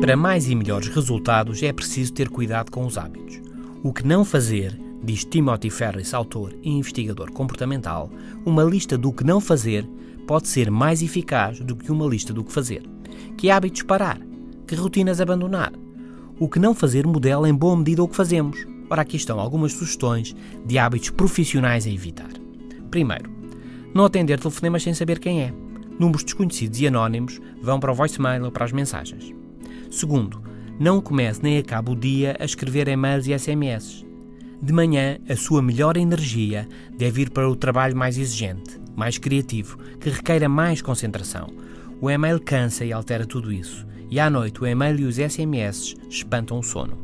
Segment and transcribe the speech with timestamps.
[0.00, 3.38] Para mais e melhores resultados é preciso ter cuidado com os hábitos.
[3.82, 8.10] O que não fazer, diz Timothy Ferris, autor e investigador comportamental,
[8.46, 9.86] uma lista do que não fazer
[10.26, 12.82] pode ser mais eficaz do que uma lista do que fazer.
[13.36, 14.18] Que hábitos parar?
[14.66, 15.72] Que rotinas abandonar?
[16.38, 18.66] O que não fazer modela em boa medida o que fazemos.
[18.88, 22.30] Ora, aqui estão algumas sugestões de hábitos profissionais a evitar.
[22.90, 23.30] Primeiro,
[23.92, 25.52] não atender telefonemas sem saber quem é.
[25.98, 29.38] Números desconhecidos e anónimos vão para o voicemail ou para as mensagens.
[29.90, 30.42] Segundo,
[30.78, 34.06] não comece nem acabe o dia a escrever e-mails e SMS.
[34.62, 39.78] De manhã, a sua melhor energia deve ir para o trabalho mais exigente, mais criativo,
[39.98, 41.48] que requeira mais concentração.
[42.00, 43.86] O e-mail cansa e altera tudo isso.
[44.10, 46.98] E à noite, o e-mail e os SMS espantam o sono.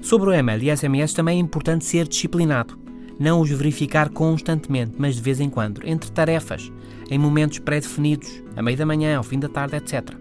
[0.00, 2.82] Sobre o e-mail e SMS também é importante ser disciplinado
[3.22, 6.72] não os verificar constantemente, mas de vez em quando, entre tarefas,
[7.08, 10.16] em momentos pré-definidos, a meio da manhã, ao fim da tarde, etc.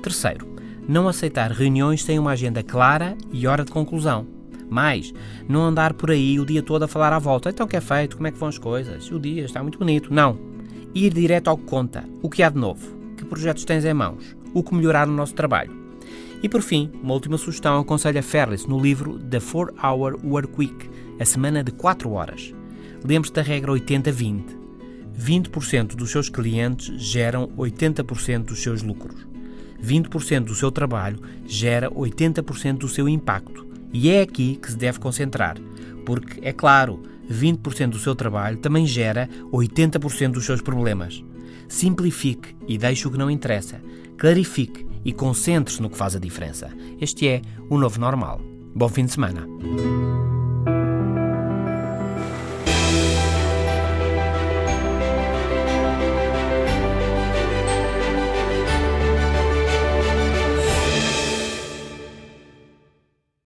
[0.00, 0.46] Terceiro,
[0.88, 4.26] não aceitar reuniões sem uma agenda clara e hora de conclusão.
[4.68, 5.12] Mais,
[5.48, 7.50] não andar por aí o dia todo a falar à volta.
[7.50, 8.16] Então o que é feito?
[8.16, 9.10] Como é que vão as coisas?
[9.10, 10.12] O dia está muito bonito.
[10.12, 10.38] Não.
[10.94, 12.04] Ir direto ao que conta.
[12.22, 12.96] O que há de novo?
[13.16, 14.36] Que projetos tens em mãos?
[14.52, 15.86] O que melhorar no nosso trabalho?
[16.42, 21.24] E por fim, uma última sugestão aconselha Ferris no livro The 4-Hour Work Week, a
[21.24, 22.54] semana de 4 horas.
[23.04, 24.66] Lembre-se da regra 80-20.
[25.18, 29.26] 20%, dos seus clientes geram 80% dos seus lucros.
[29.86, 33.66] 20% do seu trabalho gera 80% do seu impacto.
[33.92, 35.56] E é aqui que se deve concentrar,
[36.04, 41.24] porque, é claro, 20% do seu trabalho também gera 80% dos seus problemas.
[41.68, 43.80] Simplifique e deixe o que não interessa.
[44.18, 46.70] Clarifique e concentre-se no que faz a diferença.
[47.00, 48.40] Este é o novo normal.
[48.74, 49.46] Bom fim de semana.